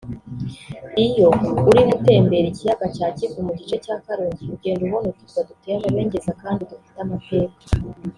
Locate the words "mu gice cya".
3.47-3.95